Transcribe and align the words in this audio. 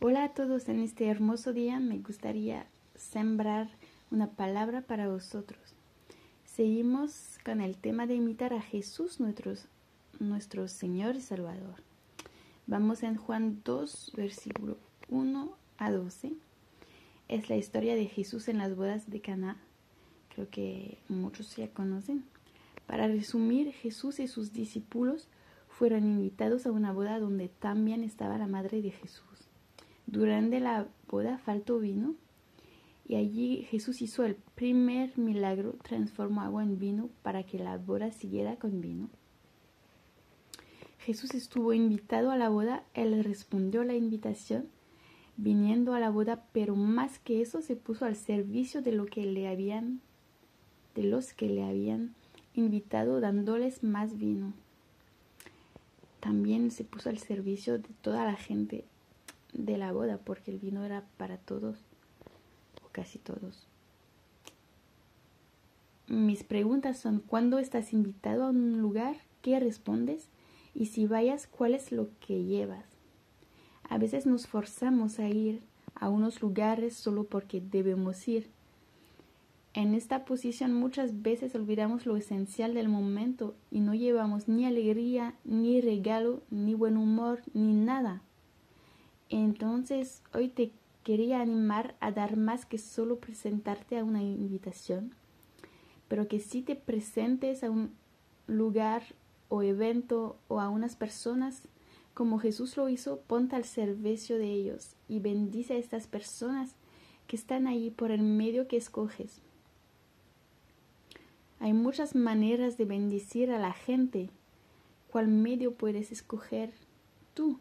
Hola 0.00 0.22
a 0.22 0.28
todos, 0.28 0.68
en 0.68 0.78
este 0.78 1.08
hermoso 1.08 1.52
día 1.52 1.80
me 1.80 1.98
gustaría 1.98 2.68
sembrar 2.94 3.68
una 4.12 4.30
palabra 4.30 4.80
para 4.80 5.08
vosotros. 5.08 5.74
Seguimos 6.44 7.36
con 7.44 7.60
el 7.60 7.76
tema 7.76 8.06
de 8.06 8.14
imitar 8.14 8.54
a 8.54 8.62
Jesús, 8.62 9.18
nuestro, 9.18 9.54
nuestro 10.20 10.68
Señor 10.68 11.16
y 11.16 11.20
Salvador. 11.20 11.82
Vamos 12.68 13.02
en 13.02 13.16
Juan 13.16 13.60
2, 13.64 14.12
versículo 14.16 14.76
1 15.08 15.50
a 15.78 15.90
12. 15.90 16.32
Es 17.26 17.48
la 17.48 17.56
historia 17.56 17.96
de 17.96 18.06
Jesús 18.06 18.46
en 18.46 18.58
las 18.58 18.76
bodas 18.76 19.10
de 19.10 19.20
Caná. 19.20 19.56
Creo 20.32 20.48
que 20.48 20.98
muchos 21.08 21.56
ya 21.56 21.72
conocen. 21.72 22.22
Para 22.86 23.08
resumir, 23.08 23.72
Jesús 23.72 24.20
y 24.20 24.28
sus 24.28 24.52
discípulos 24.52 25.26
fueron 25.68 26.04
invitados 26.04 26.66
a 26.66 26.70
una 26.70 26.92
boda 26.92 27.18
donde 27.18 27.48
también 27.48 28.04
estaba 28.04 28.38
la 28.38 28.46
madre 28.46 28.80
de 28.80 28.92
Jesús. 28.92 29.47
Durante 30.10 30.58
la 30.58 30.88
boda 31.10 31.36
faltó 31.36 31.80
vino 31.80 32.14
y 33.06 33.16
allí 33.16 33.66
Jesús 33.68 34.00
hizo 34.00 34.24
el 34.24 34.36
primer 34.54 35.18
milagro, 35.18 35.74
transformó 35.82 36.40
agua 36.40 36.62
en 36.62 36.78
vino 36.78 37.10
para 37.22 37.42
que 37.42 37.58
la 37.58 37.76
boda 37.76 38.10
siguiera 38.10 38.56
con 38.56 38.80
vino. 38.80 39.10
Jesús 41.00 41.34
estuvo 41.34 41.74
invitado 41.74 42.30
a 42.30 42.38
la 42.38 42.48
boda, 42.48 42.84
él 42.94 43.22
respondió 43.22 43.84
la 43.84 43.96
invitación, 43.96 44.70
viniendo 45.36 45.92
a 45.92 46.00
la 46.00 46.08
boda, 46.08 46.42
pero 46.52 46.74
más 46.74 47.18
que 47.18 47.42
eso 47.42 47.60
se 47.60 47.76
puso 47.76 48.06
al 48.06 48.16
servicio 48.16 48.80
de 48.80 48.92
lo 48.92 49.04
que 49.04 49.26
le 49.26 49.46
habían 49.46 50.00
de 50.94 51.02
los 51.02 51.34
que 51.34 51.50
le 51.50 51.64
habían 51.64 52.14
invitado 52.54 53.20
dándoles 53.20 53.84
más 53.84 54.16
vino. 54.16 54.54
También 56.20 56.70
se 56.70 56.84
puso 56.84 57.10
al 57.10 57.18
servicio 57.18 57.78
de 57.78 57.88
toda 58.00 58.24
la 58.24 58.36
gente 58.36 58.86
de 59.52 59.76
la 59.76 59.92
boda, 59.92 60.18
porque 60.18 60.50
el 60.50 60.58
vino 60.58 60.84
era 60.84 61.04
para 61.16 61.38
todos, 61.38 61.78
o 62.84 62.88
casi 62.92 63.18
todos. 63.18 63.66
Mis 66.08 66.42
preguntas 66.42 66.98
son, 66.98 67.20
¿cuándo 67.20 67.58
estás 67.58 67.92
invitado 67.92 68.44
a 68.44 68.50
un 68.50 68.80
lugar? 68.80 69.16
¿Qué 69.42 69.60
respondes? 69.60 70.28
Y 70.74 70.86
si 70.86 71.06
vayas, 71.06 71.46
¿cuál 71.46 71.74
es 71.74 71.92
lo 71.92 72.08
que 72.20 72.44
llevas? 72.44 72.86
A 73.88 73.98
veces 73.98 74.26
nos 74.26 74.46
forzamos 74.46 75.18
a 75.18 75.28
ir 75.28 75.62
a 75.94 76.08
unos 76.08 76.40
lugares 76.40 76.94
solo 76.94 77.24
porque 77.24 77.60
debemos 77.60 78.26
ir. 78.28 78.50
En 79.74 79.94
esta 79.94 80.24
posición 80.24 80.72
muchas 80.72 81.22
veces 81.22 81.54
olvidamos 81.54 82.06
lo 82.06 82.16
esencial 82.16 82.74
del 82.74 82.88
momento 82.88 83.54
y 83.70 83.80
no 83.80 83.94
llevamos 83.94 84.48
ni 84.48 84.64
alegría, 84.64 85.34
ni 85.44 85.80
regalo, 85.80 86.42
ni 86.50 86.74
buen 86.74 86.96
humor, 86.96 87.42
ni 87.52 87.74
nada. 87.74 88.22
Entonces, 89.30 90.22
hoy 90.32 90.48
te 90.48 90.72
quería 91.04 91.40
animar 91.40 91.94
a 92.00 92.12
dar 92.12 92.36
más 92.36 92.66
que 92.66 92.78
solo 92.78 93.18
presentarte 93.18 93.98
a 93.98 94.04
una 94.04 94.22
invitación, 94.22 95.14
pero 96.08 96.28
que 96.28 96.40
si 96.40 96.62
te 96.62 96.76
presentes 96.76 97.62
a 97.62 97.70
un 97.70 97.92
lugar 98.46 99.02
o 99.48 99.62
evento 99.62 100.36
o 100.48 100.60
a 100.60 100.68
unas 100.68 100.96
personas, 100.96 101.68
como 102.14 102.38
Jesús 102.38 102.76
lo 102.76 102.88
hizo, 102.88 103.20
ponte 103.20 103.54
al 103.54 103.64
servicio 103.64 104.38
de 104.38 104.50
ellos 104.50 104.96
y 105.08 105.20
bendice 105.20 105.74
a 105.74 105.78
estas 105.78 106.06
personas 106.06 106.74
que 107.26 107.36
están 107.36 107.66
ahí 107.66 107.90
por 107.90 108.10
el 108.10 108.22
medio 108.22 108.66
que 108.66 108.76
escoges. 108.76 109.40
Hay 111.60 111.72
muchas 111.74 112.14
maneras 112.14 112.76
de 112.78 112.86
bendecir 112.86 113.50
a 113.50 113.58
la 113.58 113.72
gente. 113.72 114.30
¿Cuál 115.10 115.28
medio 115.28 115.74
puedes 115.74 116.12
escoger 116.12 116.72
tú? 117.34 117.58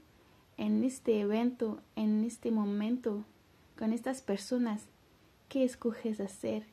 En 0.58 0.84
este 0.84 1.20
evento, 1.20 1.80
en 1.96 2.24
este 2.24 2.52
momento, 2.52 3.24
con 3.78 3.94
estas 3.94 4.22
personas, 4.22 4.84
¿qué 5.50 5.64
escoges 5.64 6.20
hacer? 6.20 6.64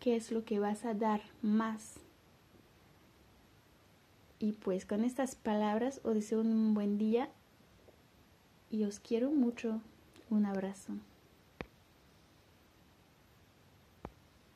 ¿Qué 0.00 0.16
es 0.16 0.30
lo 0.30 0.44
que 0.44 0.58
vas 0.58 0.84
a 0.84 0.94
dar 0.94 1.22
más? 1.40 1.94
Y 4.38 4.52
pues 4.52 4.84
con 4.84 5.04
estas 5.04 5.34
palabras 5.34 6.00
os 6.04 6.14
deseo 6.14 6.40
un 6.40 6.74
buen 6.74 6.98
día 6.98 7.30
y 8.70 8.84
os 8.84 8.98
quiero 8.98 9.30
mucho. 9.30 9.80
Un 10.30 10.46
abrazo. 10.46 10.94